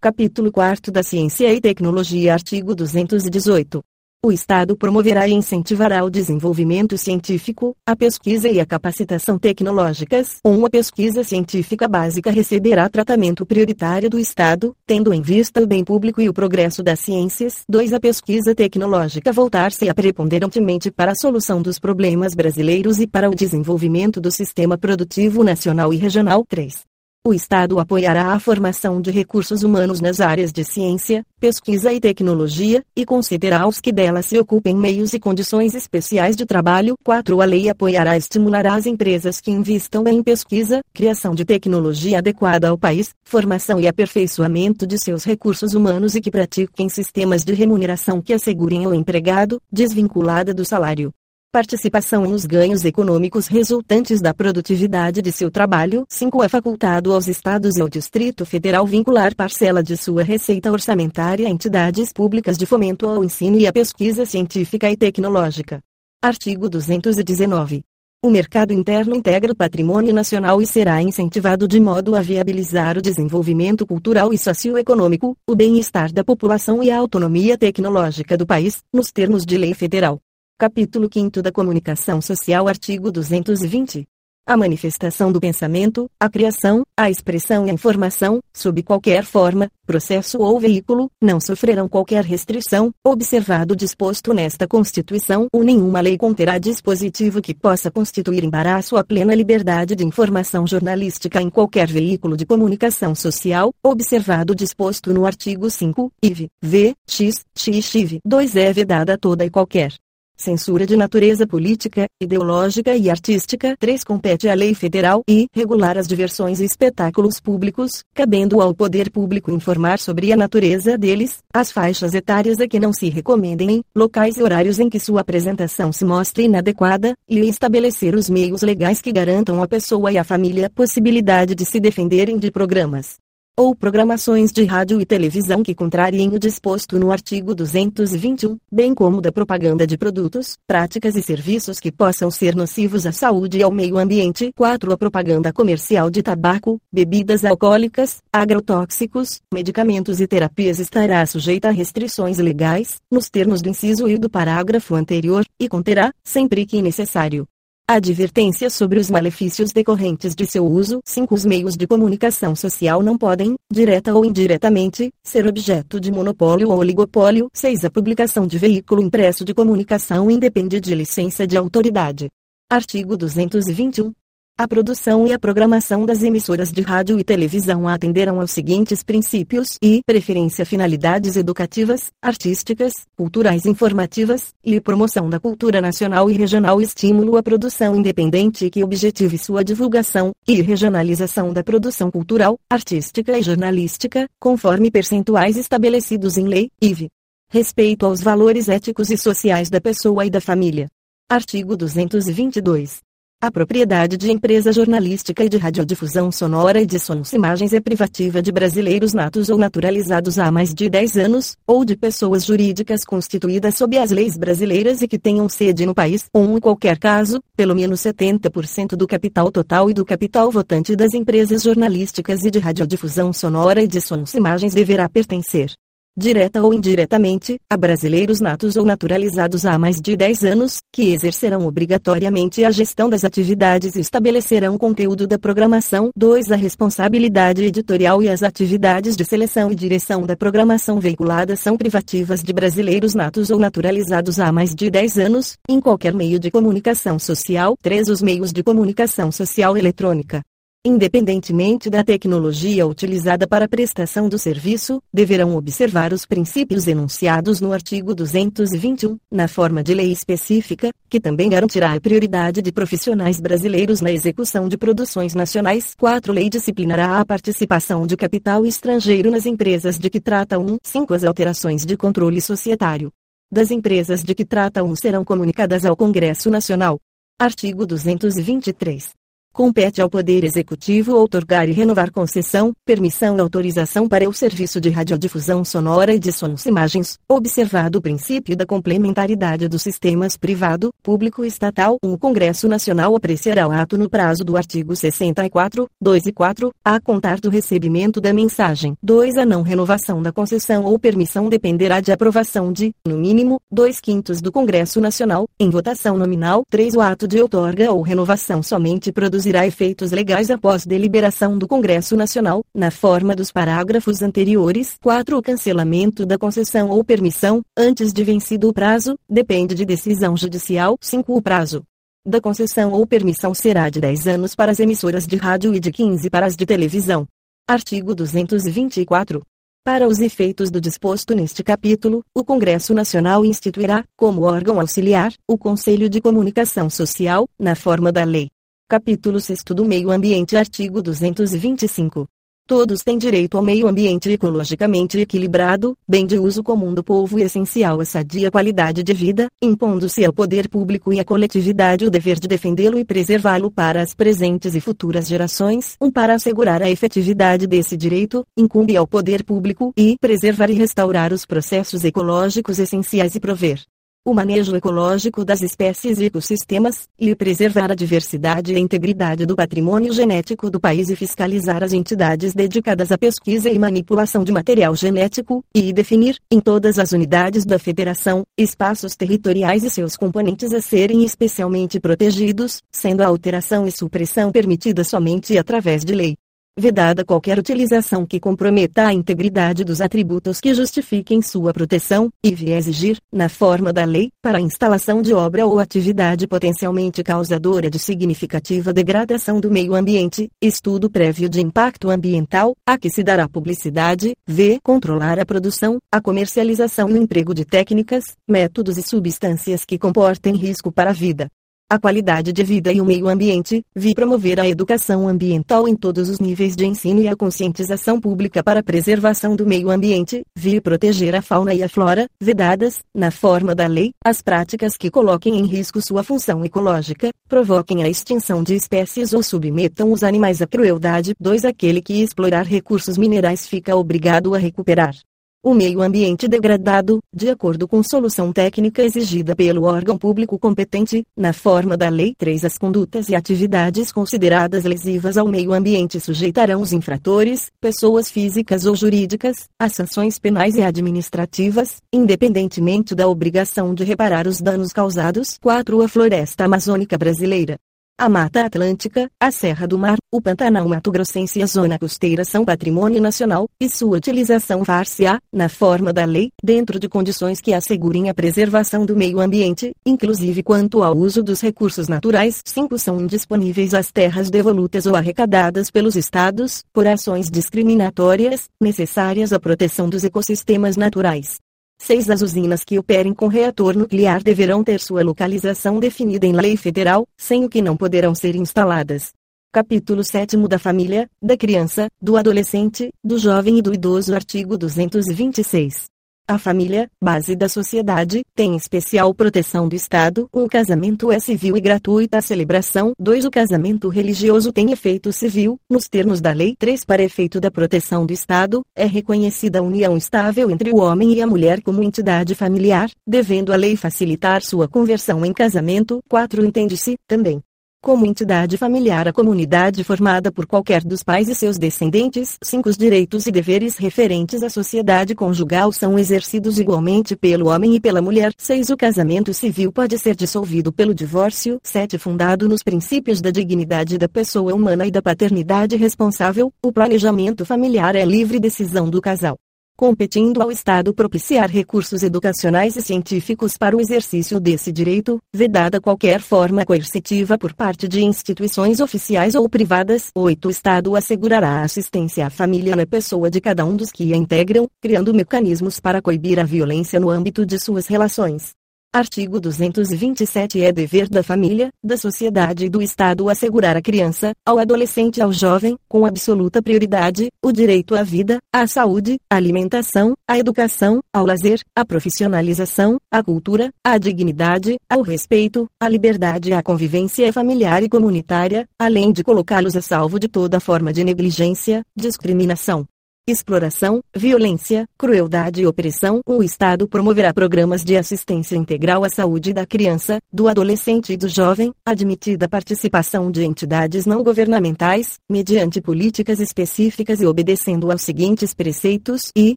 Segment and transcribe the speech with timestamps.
[0.00, 3.82] Capítulo 4 da Ciência e Tecnologia Artigo 218.
[4.24, 10.38] O Estado promoverá e incentivará o desenvolvimento científico, a pesquisa e a capacitação tecnológicas.
[10.44, 16.20] Uma pesquisa científica básica receberá tratamento prioritário do Estado, tendo em vista o bem público
[16.20, 17.64] e o progresso das ciências.
[17.68, 17.92] 2.
[17.92, 24.20] A pesquisa tecnológica voltar-se-á preponderantemente para a solução dos problemas brasileiros e para o desenvolvimento
[24.20, 26.44] do sistema produtivo nacional e regional.
[26.48, 26.87] 3.
[27.26, 32.82] O Estado apoiará a formação de recursos humanos nas áreas de ciência, pesquisa e tecnologia,
[32.96, 36.94] e concederá aos que delas se ocupem meios e condições especiais de trabalho.
[37.04, 37.40] 4.
[37.42, 42.68] A lei apoiará e estimulará as empresas que investam em pesquisa, criação de tecnologia adequada
[42.68, 48.22] ao país, formação e aperfeiçoamento de seus recursos humanos e que pratiquem sistemas de remuneração
[48.22, 51.12] que assegurem ao empregado, desvinculada do salário,
[51.50, 56.04] participação nos ganhos econômicos resultantes da produtividade de seu trabalho.
[56.08, 56.44] 5.
[56.44, 61.50] É facultado aos Estados e ao Distrito Federal vincular parcela de sua receita orçamentária a
[61.50, 65.80] entidades públicas de fomento ao ensino e à pesquisa científica e tecnológica.
[66.22, 67.82] Artigo 219.
[68.22, 73.02] O mercado interno integra o patrimônio nacional e será incentivado de modo a viabilizar o
[73.02, 79.12] desenvolvimento cultural e socioeconômico, o bem-estar da população e a autonomia tecnológica do país, nos
[79.12, 80.20] termos de lei federal.
[80.60, 84.04] Capítulo 5 da Comunicação Social Artigo 220.
[84.44, 90.38] A manifestação do pensamento, a criação, a expressão e a informação, sob qualquer forma, processo
[90.40, 96.58] ou veículo, não sofrerão qualquer restrição, observado o disposto nesta Constituição ou nenhuma lei conterá
[96.58, 102.44] dispositivo que possa constituir embaraço à plena liberdade de informação jornalística em qualquer veículo de
[102.44, 108.18] comunicação social, observado o disposto no artigo 5, IV, V, X, X, IV.
[108.24, 109.92] 2 é vedada toda e qualquer
[110.40, 113.76] Censura de natureza política, ideológica e artística.
[113.76, 114.04] 3.
[114.04, 119.50] Compete à lei federal e regular as diversões e espetáculos públicos, cabendo ao poder público
[119.50, 124.42] informar sobre a natureza deles, as faixas etárias a que não se recomendem, locais e
[124.42, 129.60] horários em que sua apresentação se mostre inadequada, e estabelecer os meios legais que garantam
[129.60, 133.16] à pessoa e à família a possibilidade de se defenderem de programas
[133.58, 139.20] ou programações de rádio e televisão que contrariem o disposto no artigo 221, bem como
[139.20, 143.72] da propaganda de produtos, práticas e serviços que possam ser nocivos à saúde e ao
[143.72, 144.52] meio ambiente.
[144.54, 144.92] 4.
[144.92, 152.38] A propaganda comercial de tabaco, bebidas alcoólicas, agrotóxicos, medicamentos e terapias estará sujeita a restrições
[152.38, 157.44] legais, nos termos do inciso e do parágrafo anterior, e conterá, sempre que necessário,
[157.90, 161.00] Advertência sobre os malefícios decorrentes de seu uso.
[161.06, 161.34] 5.
[161.34, 166.76] Os meios de comunicação social não podem, direta ou indiretamente, ser objeto de monopólio ou
[166.76, 167.48] oligopólio.
[167.54, 167.86] 6.
[167.86, 172.28] A publicação de veículo impresso de comunicação independe de licença de autoridade.
[172.70, 174.12] Artigo 221.
[174.60, 179.78] A produção e a programação das emissoras de rádio e televisão atenderão aos seguintes princípios
[179.80, 187.36] e preferência finalidades educativas, artísticas, culturais informativas, e promoção da cultura nacional e regional estímulo
[187.36, 194.26] à produção independente que objetive sua divulgação, e regionalização da produção cultural, artística e jornalística,
[194.40, 197.06] conforme percentuais estabelecidos em lei, IV.
[197.48, 200.88] Respeito aos valores éticos e sociais da pessoa e da família.
[201.30, 203.06] Artigo 222.
[203.40, 208.42] A propriedade de empresa jornalística e de radiodifusão sonora e de sons imagens é privativa
[208.42, 213.76] de brasileiros natos ou naturalizados há mais de 10 anos, ou de pessoas jurídicas constituídas
[213.76, 217.76] sob as leis brasileiras e que tenham sede no país, ou em qualquer caso, pelo
[217.76, 223.32] menos 70% do capital total e do capital votante das empresas jornalísticas e de radiodifusão
[223.32, 225.70] sonora e de sons imagens deverá pertencer
[226.18, 231.64] direta ou indiretamente, a brasileiros natos ou naturalizados há mais de 10 anos, que exercerão
[231.64, 236.10] obrigatoriamente a gestão das atividades e estabelecerão o conteúdo da programação.
[236.16, 236.50] 2.
[236.50, 242.42] A responsabilidade editorial e as atividades de seleção e direção da programação veiculada são privativas
[242.42, 247.16] de brasileiros natos ou naturalizados há mais de 10 anos, em qualquer meio de comunicação
[247.16, 247.76] social.
[247.80, 248.08] 3.
[248.08, 250.42] Os meios de comunicação social eletrônica
[250.84, 257.72] independentemente da tecnologia utilizada para a prestação do serviço, deverão observar os princípios enunciados no
[257.72, 264.00] artigo 221, na forma de lei específica, que também garantirá a prioridade de profissionais brasileiros
[264.00, 265.94] na execução de produções nacionais.
[265.98, 266.32] 4.
[266.32, 270.78] Lei disciplinará a participação de capital estrangeiro nas empresas de que trata 1.
[270.82, 271.14] 5.
[271.14, 273.10] As alterações de controle societário
[273.50, 276.98] das empresas de que trata 1 serão comunicadas ao Congresso Nacional.
[277.40, 279.17] Artigo 223.
[279.58, 284.88] Compete ao Poder Executivo outorgar e renovar concessão, permissão e autorização para o serviço de
[284.88, 290.90] radiodifusão sonora e de sons e imagens, observado o princípio da complementaridade dos sistemas privado,
[291.02, 291.96] público e estatal.
[292.04, 297.00] O Congresso Nacional apreciará o ato no prazo do artigo 64, 2 e 4, a
[297.00, 298.94] contar do recebimento da mensagem.
[299.02, 299.38] 2.
[299.38, 304.40] A não renovação da concessão ou permissão dependerá de aprovação de, no mínimo, dois quintos
[304.40, 306.62] do Congresso Nacional, em votação nominal.
[306.70, 306.94] 3.
[306.94, 312.16] O ato de outorga ou renovação somente produzirá produzirá efeitos legais após deliberação do Congresso
[312.16, 314.96] Nacional, na forma dos parágrafos anteriores.
[315.00, 315.38] 4.
[315.38, 320.96] O cancelamento da concessão ou permissão, antes de vencido o prazo, depende de decisão judicial.
[321.00, 321.34] 5.
[321.34, 321.82] O prazo
[322.26, 325.90] da concessão ou permissão será de 10 anos para as emissoras de rádio e de
[325.90, 327.26] 15 para as de televisão.
[327.66, 329.40] Artigo 224.
[329.82, 335.56] Para os efeitos do disposto neste capítulo, o Congresso Nacional instituirá, como órgão auxiliar, o
[335.56, 338.50] Conselho de Comunicação Social, na forma da lei.
[338.90, 342.26] Capítulo 6 do Meio Ambiente Artigo 225.
[342.66, 347.42] Todos têm direito ao meio ambiente ecologicamente equilibrado, bem de uso comum do povo e
[347.42, 352.38] essencial à sadia qualidade de vida, impondo-se ao poder público e à coletividade o dever
[352.40, 355.94] de defendê-lo e preservá-lo para as presentes e futuras gerações.
[356.00, 361.30] Um para assegurar a efetividade desse direito, incumbe ao poder público e preservar e restaurar
[361.30, 363.82] os processos ecológicos essenciais e prover
[364.30, 370.12] o manejo ecológico das espécies e ecossistemas, e preservar a diversidade e integridade do patrimônio
[370.12, 375.64] genético do país e fiscalizar as entidades dedicadas à pesquisa e manipulação de material genético,
[375.74, 381.24] e definir, em todas as unidades da federação, espaços territoriais e seus componentes a serem
[381.24, 386.36] especialmente protegidos, sendo a alteração e supressão permitida somente através de lei
[386.78, 392.76] vedada qualquer utilização que comprometa a integridade dos atributos que justifiquem sua proteção, e via
[392.76, 397.98] exigir, na forma da lei, para a instalação de obra ou atividade potencialmente causadora de
[397.98, 404.34] significativa degradação do meio ambiente, estudo prévio de impacto ambiental, a que se dará publicidade,
[404.46, 404.78] v.
[404.82, 410.54] controlar a produção, a comercialização e o emprego de técnicas, métodos e substâncias que comportem
[410.54, 411.48] risco para a vida,
[411.90, 416.28] a qualidade de vida e o meio ambiente, vi promover a educação ambiental em todos
[416.28, 420.82] os níveis de ensino e a conscientização pública para a preservação do meio ambiente, vi
[420.82, 425.58] proteger a fauna e a flora, vedadas, na forma da lei, as práticas que coloquem
[425.58, 430.66] em risco sua função ecológica, provoquem a extinção de espécies ou submetam os animais à
[430.66, 431.32] crueldade.
[431.40, 431.64] 2.
[431.64, 435.14] Aquele que explorar recursos minerais fica obrigado a recuperar
[435.62, 441.52] o meio ambiente degradado, de acordo com solução técnica exigida pelo órgão público competente, na
[441.52, 446.92] forma da Lei 3 as condutas e atividades consideradas lesivas ao meio ambiente sujeitarão os
[446.92, 454.46] infratores, pessoas físicas ou jurídicas, a sanções penais e administrativas, independentemente da obrigação de reparar
[454.46, 455.58] os danos causados.
[455.60, 457.78] 4 A floresta amazônica brasileira
[458.20, 462.44] a Mata Atlântica, a Serra do Mar, o Pantanal Mato Grossense e a Zona Costeira
[462.44, 467.72] são patrimônio nacional, e sua utilização far-se-á, na forma da lei, dentro de condições que
[467.72, 472.60] assegurem a preservação do meio ambiente, inclusive quanto ao uso dos recursos naturais.
[472.64, 472.98] 5.
[472.98, 480.08] São indisponíveis as terras devolutas ou arrecadadas pelos estados, por ações discriminatórias, necessárias à proteção
[480.08, 481.58] dos ecossistemas naturais.
[481.98, 482.30] 6.
[482.30, 487.26] As usinas que operem com reator nuclear deverão ter sua localização definida em lei federal,
[487.36, 489.32] sem o que não poderão ser instaladas.
[489.72, 496.06] Capítulo 7 da Família, da Criança, do Adolescente, do Jovem e do Idoso Artigo 226.
[496.50, 500.48] A família, base da sociedade, tem especial proteção do Estado.
[500.50, 503.12] O casamento é civil e gratuita a celebração.
[503.18, 503.44] 2.
[503.44, 508.24] O casamento religioso tem efeito civil, nos termos da Lei 3 para efeito da proteção
[508.24, 512.54] do Estado, é reconhecida a união estável entre o homem e a mulher como entidade
[512.54, 516.20] familiar, devendo a lei facilitar sua conversão em casamento.
[516.30, 516.64] 4.
[516.64, 517.60] Entende-se, também,
[518.00, 522.56] como entidade familiar a comunidade formada por qualquer dos pais e seus descendentes.
[522.62, 522.88] 5.
[522.88, 528.22] Os direitos e deveres referentes à sociedade conjugal são exercidos igualmente pelo homem e pela
[528.22, 528.52] mulher.
[528.56, 528.90] 6.
[528.90, 531.78] O casamento civil pode ser dissolvido pelo divórcio.
[531.82, 532.18] 7.
[532.18, 538.16] Fundado nos princípios da dignidade da pessoa humana e da paternidade responsável, o planejamento familiar
[538.16, 539.58] é livre decisão do casal
[539.98, 546.40] competindo ao Estado propiciar recursos educacionais e científicos para o exercício desse direito, vedada qualquer
[546.40, 550.30] forma coercitiva por parte de instituições oficiais ou privadas.
[550.36, 550.68] 8.
[550.68, 554.36] O Estado assegurará a assistência à família na pessoa de cada um dos que a
[554.36, 558.77] integram, criando mecanismos para coibir a violência no âmbito de suas relações
[559.10, 564.78] Artigo 227 É dever da família, da sociedade e do Estado assegurar à criança, ao
[564.78, 570.34] adolescente e ao jovem, com absoluta prioridade, o direito à vida, à saúde, à alimentação,
[570.46, 576.72] à educação, ao lazer, à profissionalização, à cultura, à dignidade, ao respeito, à liberdade e
[576.74, 582.02] à convivência familiar e comunitária, além de colocá-los a salvo de toda forma de negligência,
[582.14, 583.06] discriminação,
[583.50, 586.40] exploração, violência, crueldade e opressão.
[586.46, 591.48] O Estado promoverá programas de assistência integral à saúde da criança, do adolescente e do
[591.48, 598.74] jovem, admitida a participação de entidades não governamentais, mediante políticas específicas e obedecendo aos seguintes
[598.74, 599.74] preceitos e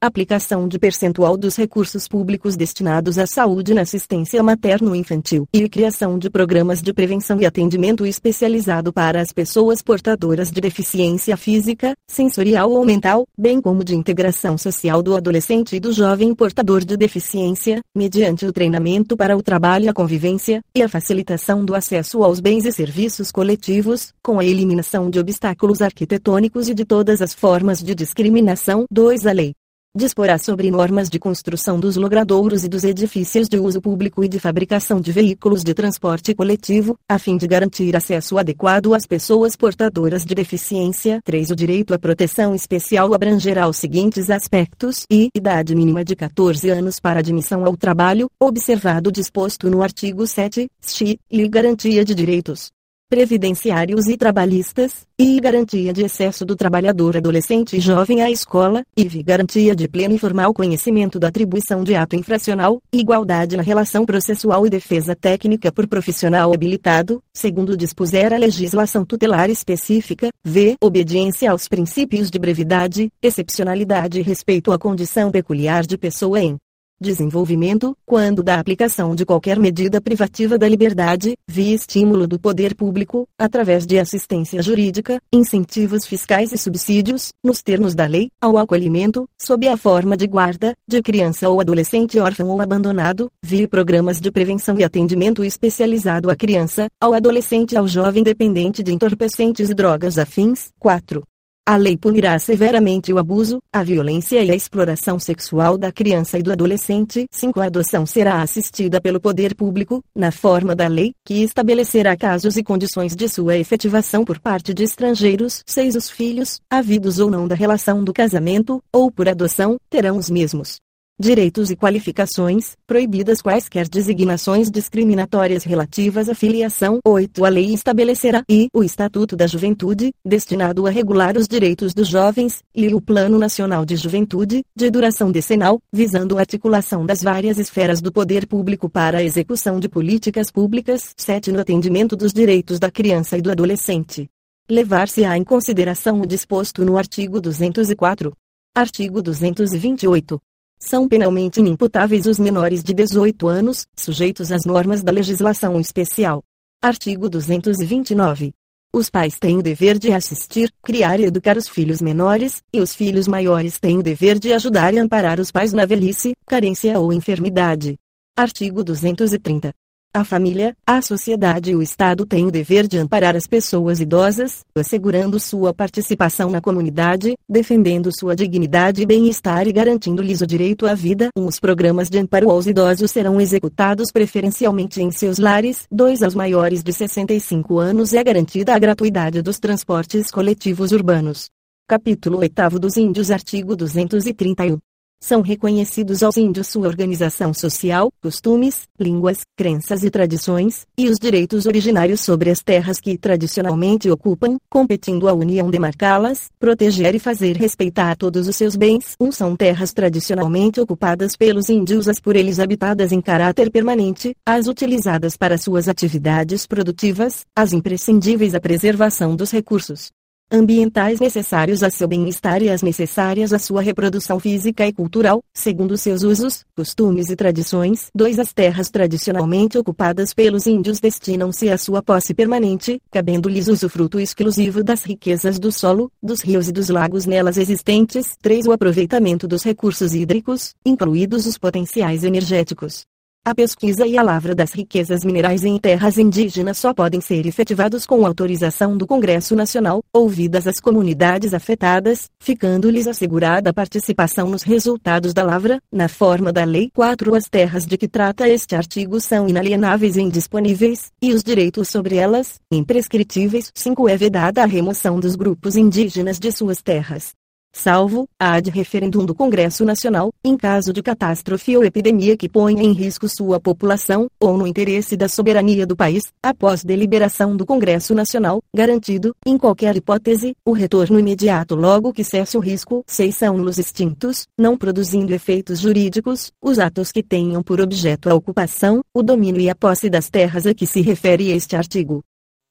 [0.00, 6.28] aplicação de percentual dos recursos públicos destinados à saúde na assistência materno-infantil e criação de
[6.28, 12.84] programas de prevenção e atendimento especializado para as pessoas portadoras de deficiência física, sensorial ou
[12.84, 18.46] mental, bem como de integração social do adolescente e do jovem portador de deficiência, mediante
[18.46, 22.64] o treinamento para o trabalho e a convivência, e a facilitação do acesso aos bens
[22.64, 27.94] e serviços coletivos, com a eliminação de obstáculos arquitetônicos e de todas as formas de
[27.94, 28.84] discriminação.
[28.90, 29.26] 2.
[29.26, 29.54] A lei
[29.96, 34.38] disporá sobre normas de construção dos logradouros e dos edifícios de uso público e de
[34.38, 40.24] fabricação de veículos de transporte coletivo, a fim de garantir acesso adequado às pessoas portadoras
[40.24, 41.20] de deficiência.
[41.24, 41.50] 3.
[41.50, 47.00] O direito à proteção especial abrangerá os seguintes aspectos e idade mínima de 14 anos
[47.00, 52.70] para admissão ao trabalho, observado disposto no artigo 7, STI, e garantia de direitos
[53.10, 59.24] previdenciários e trabalhistas, e garantia de acesso do trabalhador adolescente e jovem à escola, IV
[59.24, 64.64] garantia de pleno e formal conhecimento da atribuição de ato infracional, igualdade na relação processual
[64.64, 71.66] e defesa técnica por profissional habilitado, segundo dispuser a legislação tutelar específica, v obediência aos
[71.66, 76.56] princípios de brevidade, excepcionalidade e respeito à condição peculiar de pessoa em
[77.00, 83.26] desenvolvimento, quando da aplicação de qualquer medida privativa da liberdade, via estímulo do poder público,
[83.38, 89.66] através de assistência jurídica, incentivos fiscais e subsídios, nos termos da lei, ao acolhimento, sob
[89.66, 94.78] a forma de guarda, de criança ou adolescente órfão ou abandonado, via programas de prevenção
[94.78, 100.18] e atendimento especializado à criança, ao adolescente e ao jovem dependente de entorpecentes e drogas
[100.18, 100.68] afins.
[100.78, 101.22] 4.
[101.66, 106.42] A lei punirá severamente o abuso, a violência e a exploração sexual da criança e
[106.42, 107.26] do adolescente.
[107.30, 107.60] 5.
[107.60, 112.64] A adoção será assistida pelo poder público, na forma da lei, que estabelecerá casos e
[112.64, 115.62] condições de sua efetivação por parte de estrangeiros.
[115.66, 115.94] 6.
[115.94, 120.80] Os filhos, havidos ou não da relação do casamento, ou por adoção, terão os mesmos
[121.20, 126.98] direitos e qualificações, proibidas quaisquer designações discriminatórias relativas à filiação.
[127.04, 127.44] 8.
[127.44, 132.62] A lei estabelecerá e o Estatuto da Juventude, destinado a regular os direitos dos jovens,
[132.74, 138.00] e o Plano Nacional de Juventude, de duração decenal, visando a articulação das várias esferas
[138.00, 141.12] do poder público para a execução de políticas públicas.
[141.18, 141.52] 7.
[141.52, 144.26] No atendimento dos direitos da criança e do adolescente.
[144.70, 148.32] Levar-se-á em consideração o disposto no artigo 204.
[148.74, 150.40] Artigo 228.
[150.82, 156.42] São penalmente inimputáveis os menores de 18 anos, sujeitos às normas da legislação especial.
[156.82, 158.52] Artigo 229.
[158.92, 162.94] Os pais têm o dever de assistir, criar e educar os filhos menores, e os
[162.94, 167.12] filhos maiores têm o dever de ajudar e amparar os pais na velhice, carência ou
[167.12, 167.96] enfermidade.
[168.36, 169.72] Artigo 230.
[170.12, 174.64] A família, a sociedade e o Estado têm o dever de amparar as pessoas idosas,
[174.76, 180.94] assegurando sua participação na comunidade, defendendo sua dignidade e bem-estar e garantindo-lhes o direito à
[180.94, 181.28] vida.
[181.38, 185.86] Os programas de amparo aos idosos serão executados preferencialmente em seus lares.
[185.92, 186.24] 2.
[186.24, 191.48] Aos maiores de 65 anos é garantida a gratuidade dos transportes coletivos urbanos.
[191.86, 194.80] Capítulo 8 dos Índios Artigo 231
[195.20, 201.66] são reconhecidos aos índios sua organização social, costumes, línguas, crenças e tradições, e os direitos
[201.66, 208.16] originários sobre as terras que tradicionalmente ocupam, competindo a União demarcá-las, proteger e fazer respeitar
[208.16, 209.14] todos os seus bens.
[209.20, 214.66] Um são terras tradicionalmente ocupadas pelos índios, as por eles habitadas em caráter permanente, as
[214.66, 220.10] utilizadas para suas atividades produtivas, as imprescindíveis à preservação dos recursos
[220.50, 225.96] ambientais necessários a seu bem-estar e as necessárias à sua reprodução física e cultural, segundo
[225.96, 228.08] seus usos, costumes e tradições.
[228.14, 228.38] 2.
[228.38, 235.04] As terras tradicionalmente ocupadas pelos índios destinam-se à sua posse permanente, cabendo-lhes usufruto exclusivo das
[235.04, 238.34] riquezas do solo, dos rios e dos lagos nelas existentes.
[238.42, 238.66] 3.
[238.66, 243.09] O aproveitamento dos recursos hídricos, incluídos os potenciais energéticos
[243.42, 248.04] A pesquisa e a lavra das riquezas minerais em terras indígenas só podem ser efetivados
[248.04, 255.32] com autorização do Congresso Nacional, ouvidas as comunidades afetadas, ficando-lhes assegurada a participação nos resultados
[255.32, 257.34] da lavra, na forma da Lei 4.
[257.34, 262.16] As terras de que trata este artigo são inalienáveis e indisponíveis, e os direitos sobre
[262.16, 263.72] elas, imprescritíveis.
[263.74, 264.06] 5.
[264.06, 267.32] É vedada a remoção dos grupos indígenas de suas terras
[267.72, 272.92] salvo, ad referendum do Congresso Nacional, em caso de catástrofe ou epidemia que ponha em
[272.92, 278.62] risco sua população, ou no interesse da soberania do país, após deliberação do Congresso Nacional,
[278.74, 283.02] garantido, em qualquer hipótese, o retorno imediato logo que cesse o risco.
[283.06, 288.34] 6 são nulos extintos, não produzindo efeitos jurídicos, os atos que tenham por objeto a
[288.34, 292.22] ocupação, o domínio e a posse das terras a que se refere este artigo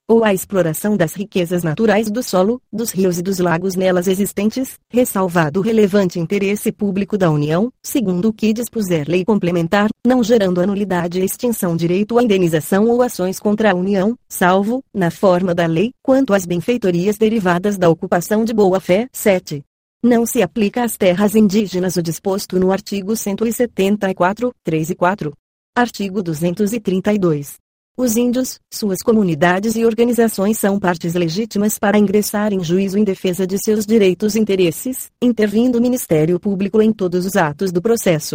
[0.09, 4.79] ou a exploração das riquezas naturais do solo, dos rios e dos lagos nelas existentes,
[4.89, 10.59] ressalvado o relevante interesse público da União, segundo o que dispuser lei complementar, não gerando
[10.59, 15.67] anulidade e extinção direito à indenização ou ações contra a União, salvo, na forma da
[15.67, 19.07] lei, quanto às benfeitorias derivadas da ocupação de boa-fé.
[19.13, 19.63] 7.
[20.01, 25.33] Não se aplica às terras indígenas o disposto no artigo 174, 3 e 4.
[25.75, 27.57] Artigo 232.
[28.01, 33.45] Os índios, suas comunidades e organizações são partes legítimas para ingressar em juízo em defesa
[33.45, 38.27] de seus direitos e interesses, intervindo o Ministério Público em todos os atos do processo.